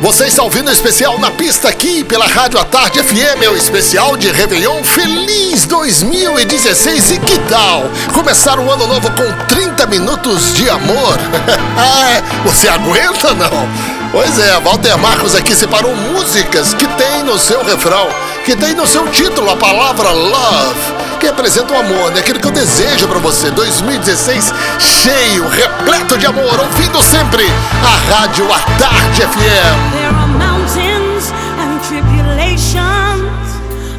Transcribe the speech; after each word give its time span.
Você 0.00 0.26
está 0.26 0.44
ouvindo 0.44 0.68
o 0.68 0.72
especial 0.72 1.18
na 1.18 1.30
pista 1.32 1.68
aqui 1.68 2.04
pela 2.04 2.26
Rádio 2.26 2.60
à 2.60 2.64
Tarde 2.64 3.02
FM, 3.02 3.50
o 3.50 3.56
especial 3.56 4.16
de 4.16 4.30
Réveillon 4.30 4.84
Feliz 4.84 5.66
2016. 5.66 7.10
E 7.10 7.18
que 7.18 7.36
tal 7.50 7.82
começar 8.14 8.60
o 8.60 8.70
ano 8.70 8.86
novo 8.86 9.10
com 9.10 9.46
30 9.46 9.86
minutos 9.86 10.54
de 10.54 10.70
amor? 10.70 11.18
É, 12.06 12.22
você 12.48 12.68
aguenta 12.68 13.34
não? 13.34 13.68
Pois 14.12 14.38
é, 14.38 14.60
Walter 14.60 14.96
Marcos 14.98 15.34
aqui 15.34 15.54
separou 15.54 15.94
músicas 15.94 16.72
que 16.74 16.86
tem 16.86 17.24
no 17.24 17.36
seu 17.36 17.64
refrão, 17.64 18.08
que 18.44 18.54
tem 18.54 18.74
no 18.74 18.86
seu 18.86 19.06
título 19.08 19.50
a 19.50 19.56
palavra 19.56 20.10
love, 20.10 20.97
representa 21.28 21.74
o 21.74 21.78
amor, 21.78 22.10
né? 22.10 22.20
Aquilo 22.20 22.40
que 22.40 22.46
eu 22.46 22.52
desejo 22.52 23.06
para 23.06 23.18
você. 23.18 23.50
2016 23.50 24.52
cheio, 24.78 25.48
repleto 25.48 26.16
de 26.16 26.26
amor, 26.26 26.58
ouvindo 26.58 27.02
sempre 27.02 27.44
a 27.84 28.14
Rádio 28.14 28.50
à 28.52 28.58
Tarde 28.78 29.22
FM. 29.22 29.92
There 29.92 30.06
are 30.06 30.26
mountains 30.26 31.32
and 31.60 31.80
tribulations, 31.86 32.80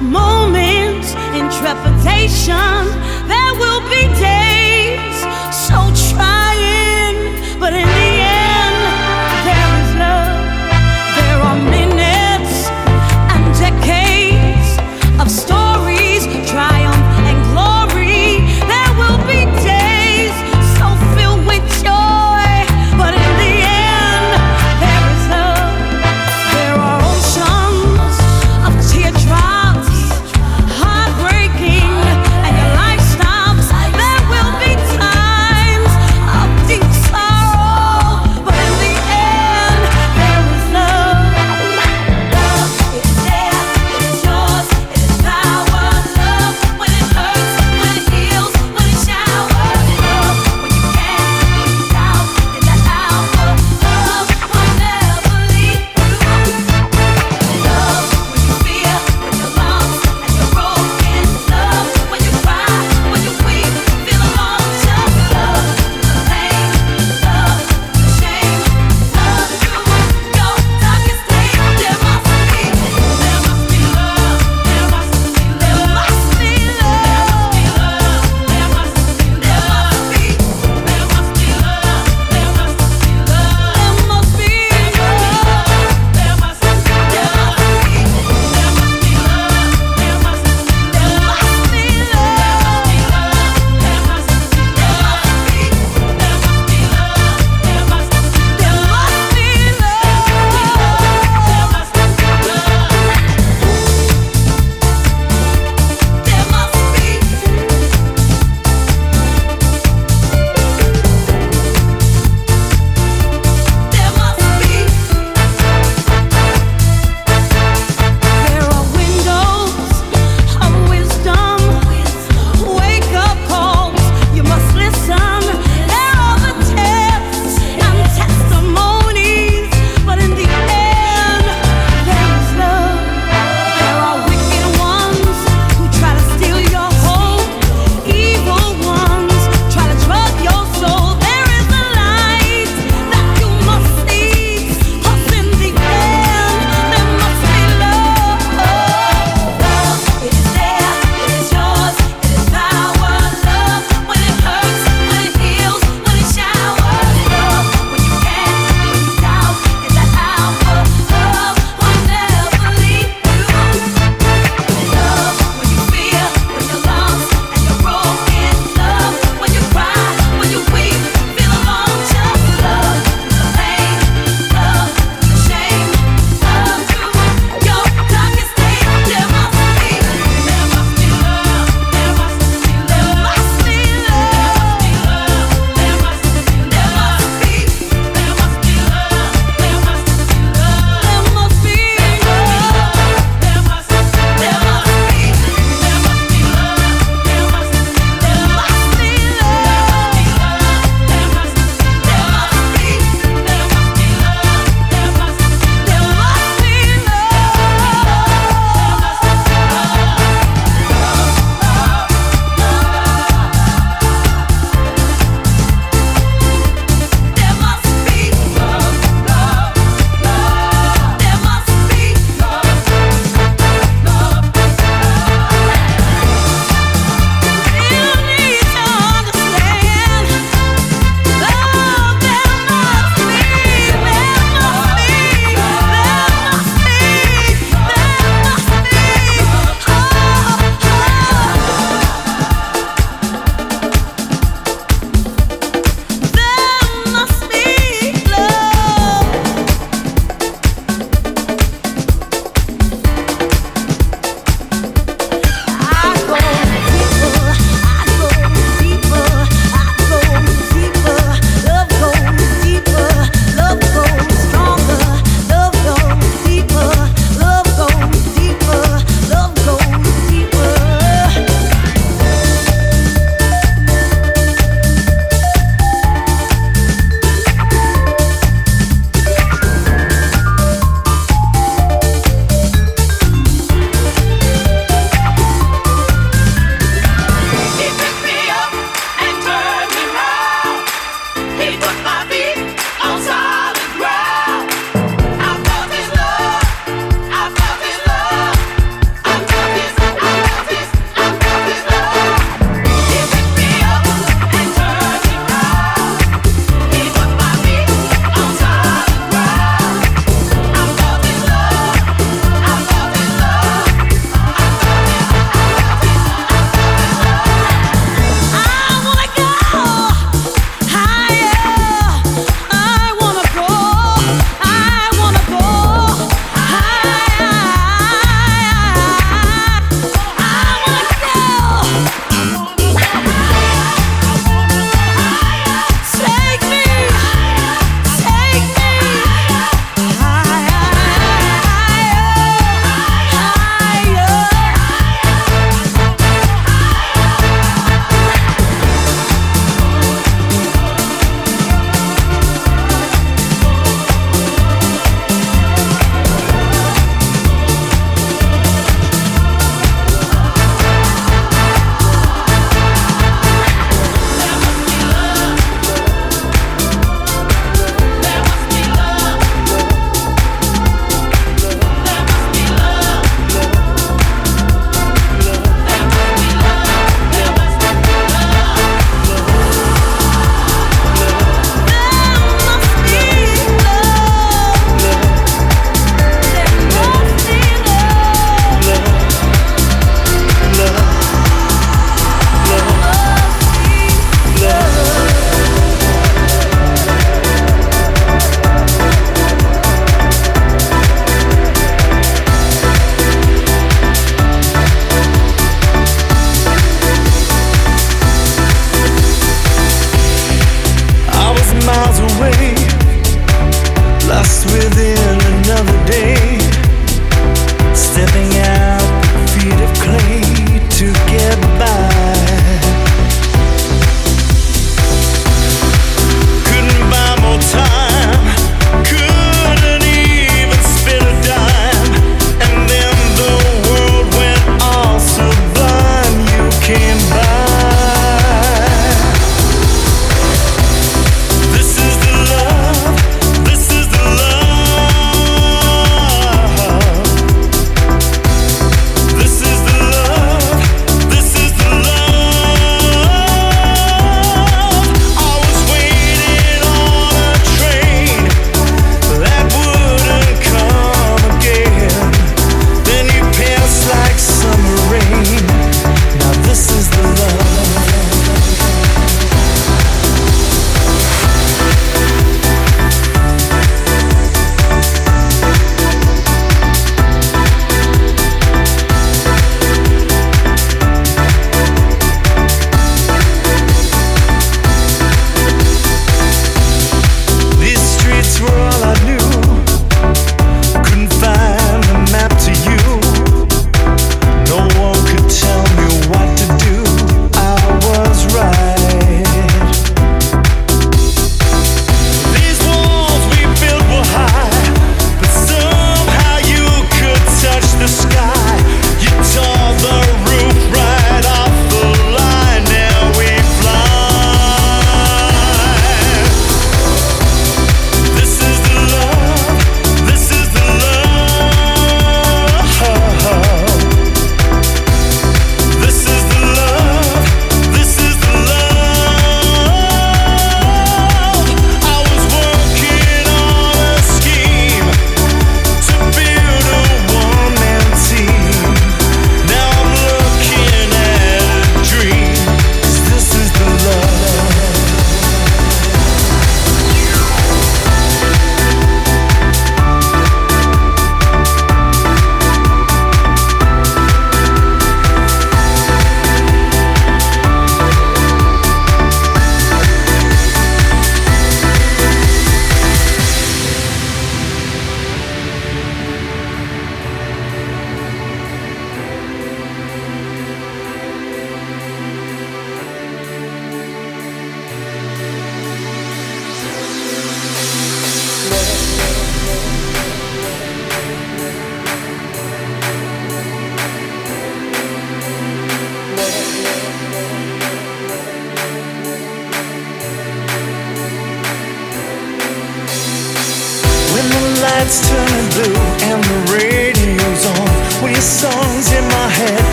moments 0.00 1.14
in 1.34 1.48
trepidation. 1.50 2.86
There 3.28 3.52
will 3.58 3.82
be 3.88 4.08
days 4.18 4.37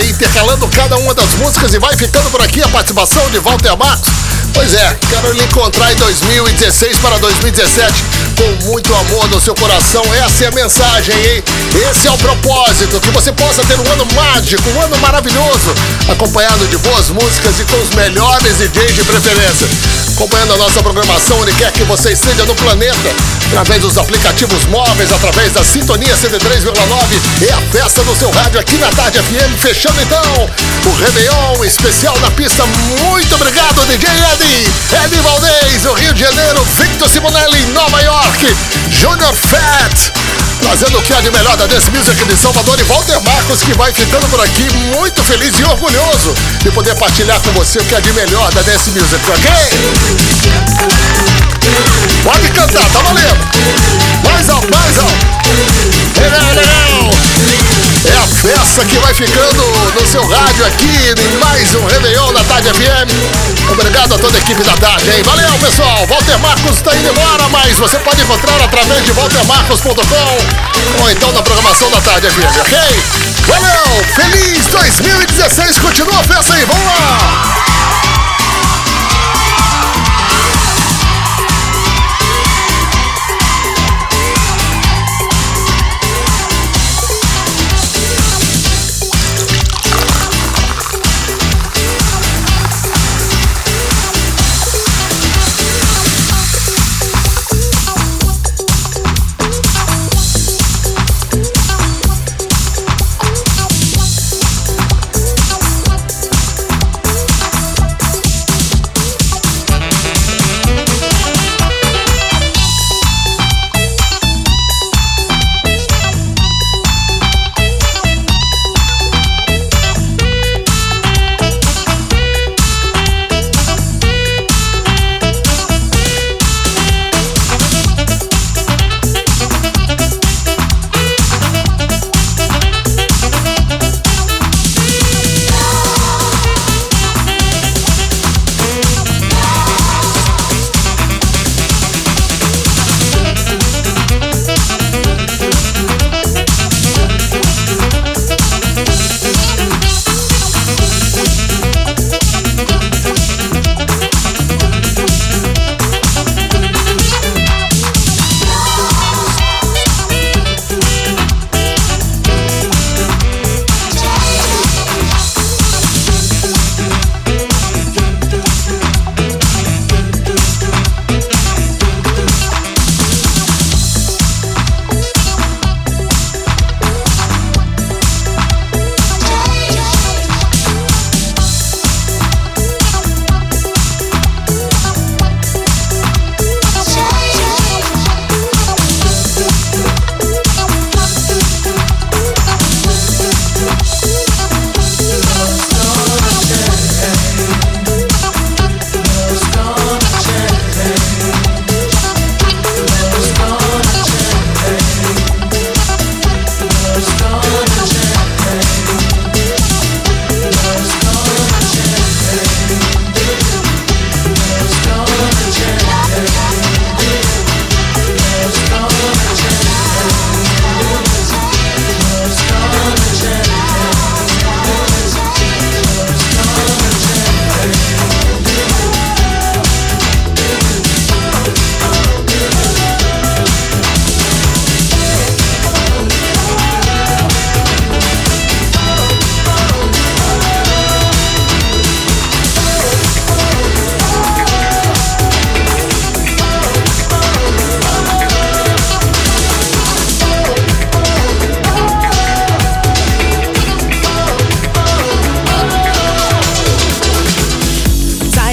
intercalando 0.00 0.66
cada 0.68 0.96
uma 0.96 1.14
das 1.14 1.34
músicas 1.34 1.74
e 1.74 1.78
vai 1.78 1.94
ficando 1.96 2.30
por 2.30 2.40
aqui 2.40 2.62
a 2.62 2.68
participação 2.68 3.28
de 3.30 3.38
Walter 3.38 3.76
Marcos. 3.76 4.08
Pois 4.54 4.72
é, 4.74 4.96
quero 5.08 5.32
lhe 5.32 5.42
encontrar 5.42 5.92
em 5.92 5.96
2016 5.96 6.98
para 6.98 7.18
2017 7.18 7.92
com 8.36 8.66
muito 8.66 8.94
amor 8.94 9.28
no 9.28 9.40
seu 9.40 9.54
coração. 9.54 10.02
Essa 10.14 10.44
é 10.44 10.48
a 10.48 10.50
mensagem, 10.52 11.14
hein? 11.14 11.44
Esse 11.90 12.06
é 12.06 12.10
o 12.10 12.18
propósito, 12.18 13.00
que 13.00 13.10
você 13.10 13.32
possa 13.32 13.64
ter 13.64 13.78
um 13.78 13.92
ano 13.92 14.06
mágico, 14.14 14.62
um 14.70 14.82
ano 14.82 14.98
maravilhoso, 14.98 15.74
acompanhado 16.08 16.66
de 16.68 16.78
boas 16.78 17.10
músicas 17.10 17.60
e 17.60 17.64
com 17.64 17.76
os 17.76 17.90
melhores 17.90 18.58
DJs 18.58 18.94
de 18.94 19.04
preferência. 19.04 19.68
Acompanhando 20.14 20.52
a 20.54 20.58
nossa 20.58 20.82
programação 20.82 21.40
onde 21.40 21.52
quer 21.54 21.72
que 21.72 21.84
você 21.84 22.12
esteja 22.12 22.44
no 22.44 22.54
planeta, 22.54 23.14
através 23.48 23.80
dos 23.80 23.96
aplicativos 23.96 24.66
móveis, 24.66 25.10
através 25.10 25.52
da 25.52 25.64
Sintonia 25.64 26.14
103,9 26.14 27.48
é 27.48 27.52
a 27.52 27.60
festa 27.72 28.02
do 28.04 28.14
seu 28.14 28.30
rádio 28.30 28.60
aqui 28.60 28.76
na 28.78 28.88
Tarde 28.90 29.18
FM, 29.18 29.58
fechando 29.58 30.00
então 30.00 30.50
o 30.86 30.94
Réveillon 30.96 31.64
especial 31.64 32.18
na 32.20 32.30
pista. 32.30 32.64
Muito 33.00 33.34
obrigado, 33.34 33.84
DJ 33.86 34.08
Eddie, 34.32 34.72
Eddie 35.04 35.20
Valdez, 35.20 35.84
o 35.86 35.94
Rio 35.94 36.14
de 36.14 36.20
Janeiro, 36.20 36.62
Victor 36.78 37.08
Simonelli, 37.08 37.66
Nova 37.72 38.00
York, 38.02 38.56
Junior 38.90 39.34
Fat, 39.34 40.12
trazendo 40.62 40.98
o 40.98 41.02
que 41.02 41.12
há 41.12 41.20
de 41.20 41.30
melhor 41.30 41.56
da 41.56 41.66
Dance 41.66 41.90
Music 41.90 42.24
de 42.24 42.36
Salvador 42.36 42.78
e 42.78 42.84
Walter 42.84 43.20
Marcos, 43.22 43.62
que 43.62 43.74
vai 43.74 43.92
ficando 43.92 44.26
por 44.28 44.40
aqui 44.40 44.66
muito 44.94 45.22
feliz 45.24 45.58
e 45.58 45.64
orgulhoso 45.64 46.32
de 46.62 46.70
poder 46.70 46.94
partilhar 46.94 47.40
com 47.40 47.50
você 47.52 47.80
o 47.80 47.84
que 47.84 47.94
há 47.94 48.00
de 48.00 48.12
melhor 48.12 48.50
da 48.54 48.62
Dance 48.62 48.90
Music, 48.90 49.20
ok? 49.28 49.50
Pode 52.22 52.48
cantar, 52.50 52.88
tá 52.88 53.02
valendo! 53.02 53.44
Mais 54.24 54.48
alto, 54.48 54.68
mais 54.70 54.98
alto! 54.98 55.32
É 58.04 58.16
a 58.16 58.26
festa 58.26 58.84
que 58.84 58.98
vai 58.98 59.14
ficando 59.14 59.62
no 59.94 60.06
seu 60.06 60.26
rádio 60.26 60.66
aqui 60.66 61.14
em 61.18 61.38
mais 61.38 61.74
um 61.74 61.84
Réveillon 61.86 62.32
da 62.32 62.42
Tarde 62.44 62.68
FM. 62.70 63.70
Obrigado 63.70 64.14
a 64.14 64.18
toda 64.18 64.36
a 64.36 64.40
equipe 64.40 64.62
da 64.64 64.74
Tarde, 64.74 65.08
hein? 65.10 65.22
Valeu, 65.22 65.52
pessoal! 65.58 66.06
Walter 66.08 66.38
Marcos 66.40 66.76
está 66.76 66.94
indo 66.96 67.08
embora, 67.08 67.48
mas 67.50 67.78
você 67.78 67.98
pode 68.00 68.20
encontrar 68.22 68.60
através 68.60 69.04
de 69.04 69.12
waltermarcos.com 69.12 71.02
ou 71.02 71.10
então 71.10 71.32
na 71.32 71.42
programação 71.42 71.90
da 71.90 72.00
Tarde 72.00 72.28
FM, 72.28 72.60
ok? 72.60 72.78
Valeu! 73.46 74.04
Feliz 74.16 74.66
2016! 74.66 75.78
Continua 75.78 76.18
a 76.18 76.24
festa 76.24 76.54
aí, 76.54 76.64
vamos 76.64 76.84
lá! 76.84 77.61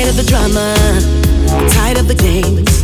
of 0.10 0.16
the 0.16 0.24
drama, 0.24 0.74
tired 1.70 1.98
of 1.98 2.08
the 2.08 2.16
games. 2.16 2.84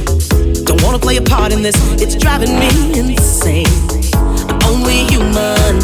Don't 0.63 0.81
wanna 0.83 0.99
play 0.99 1.17
a 1.17 1.21
part 1.21 1.51
in 1.51 1.63
this, 1.63 1.75
it's 1.99 2.15
driving 2.15 2.59
me 2.59 2.69
insane. 2.99 3.65
I'm 4.47 4.61
only 4.65 5.05
human, 5.05 5.75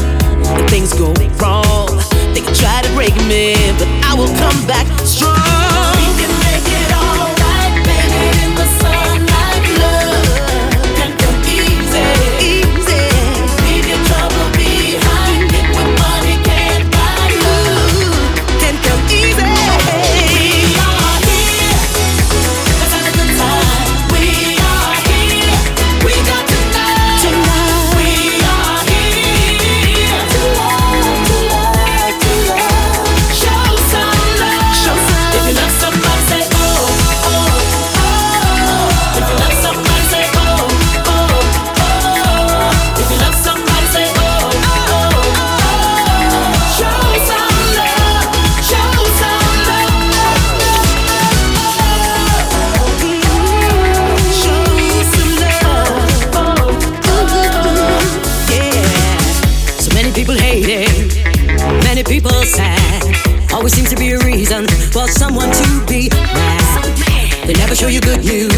and 0.45 0.69
things 0.69 0.93
go 0.93 1.13
wrong. 1.41 1.87
They 2.33 2.41
can 2.41 2.53
try 2.53 2.81
to 2.83 2.93
break 2.93 3.15
me, 3.25 3.55
but 3.79 3.87
I 4.05 4.13
will 4.13 4.31
come 4.37 4.67
back 4.67 4.85
strong. 4.99 5.60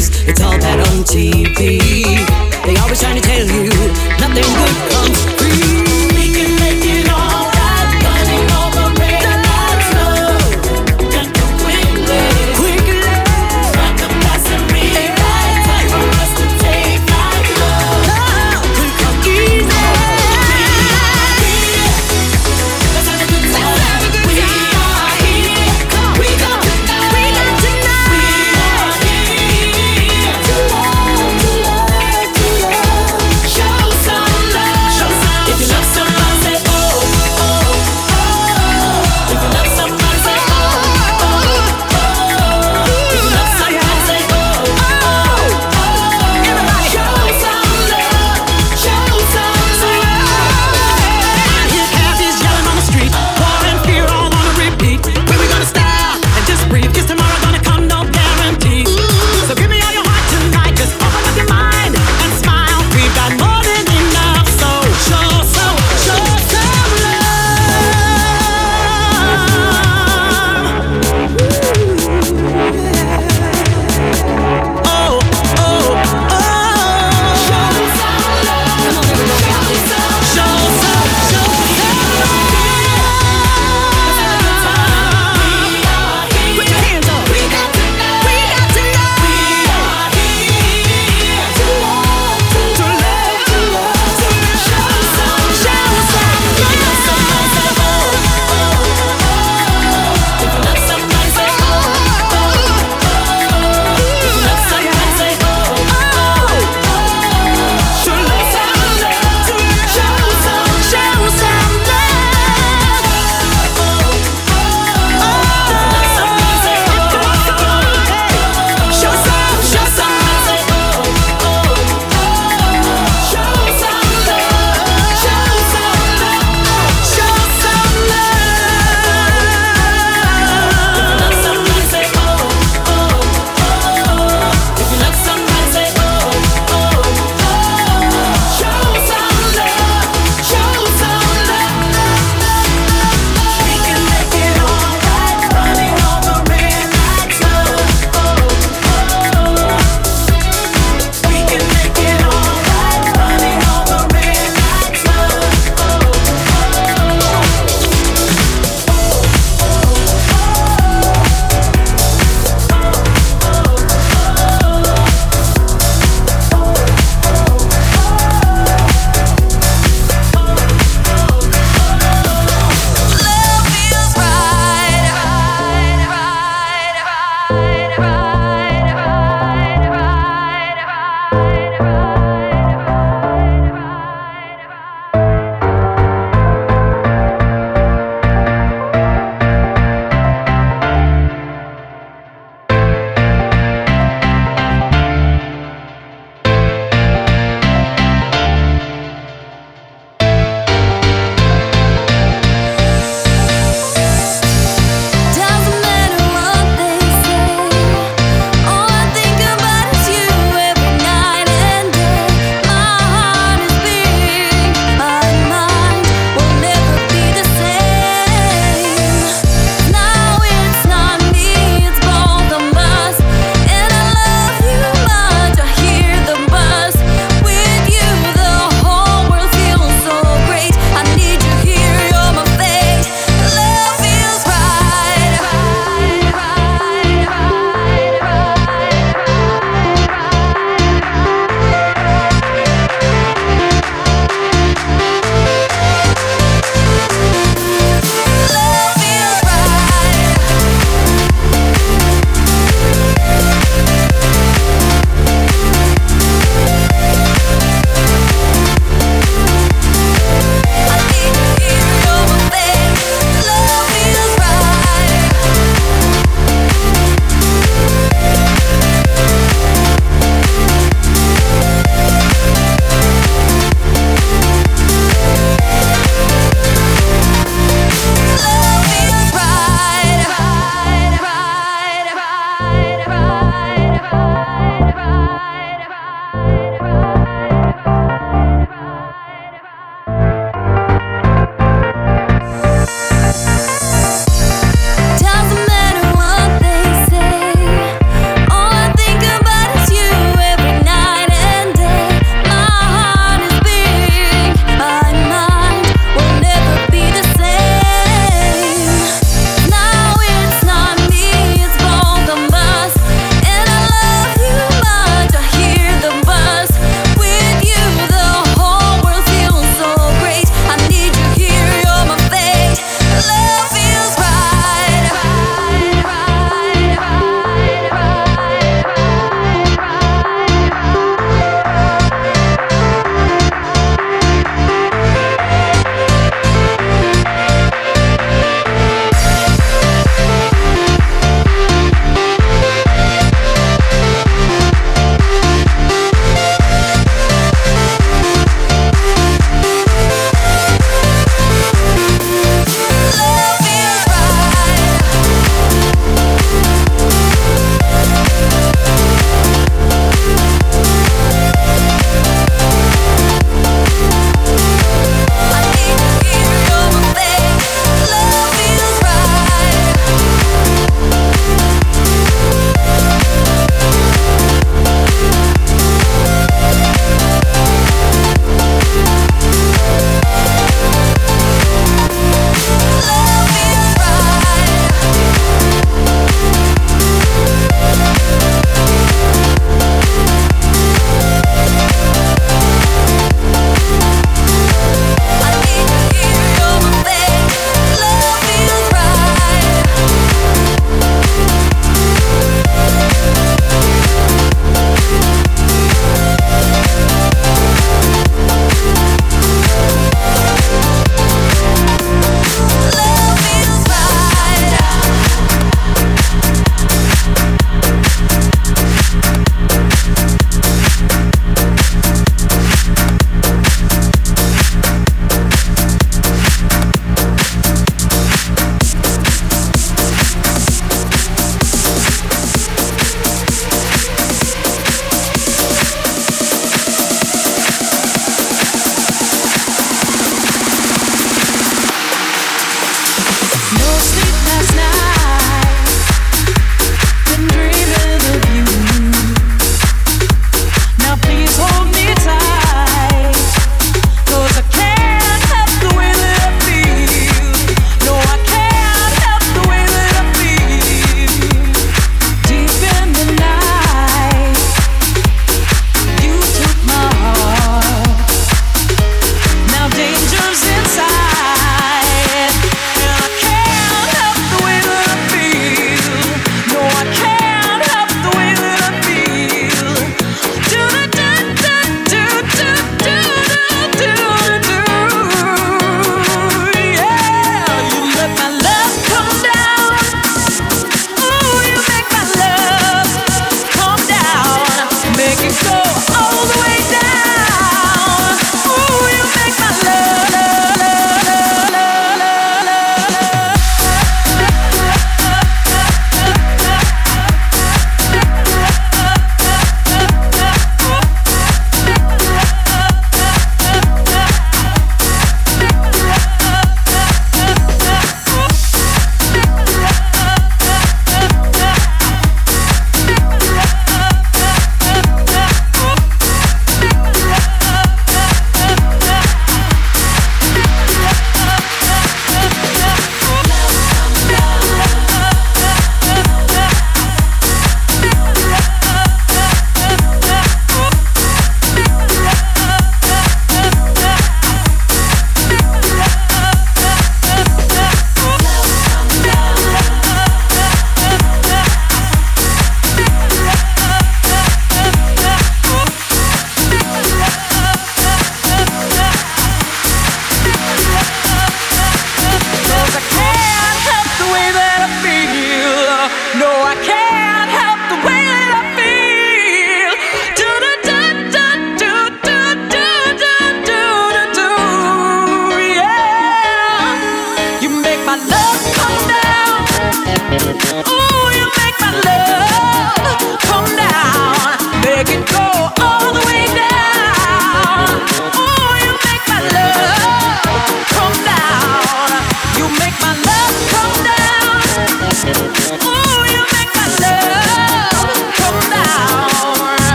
News, 0.00 0.28
it's 0.28 0.40
all 0.40 0.58
bad 0.58 0.80
on 0.80 1.04
TV. 1.04 1.80
They 2.64 2.76
always 2.76 3.00
trying 3.00 3.20
to 3.20 3.22
tell 3.22 3.46
you 3.46 3.70
nothing. 4.18 4.49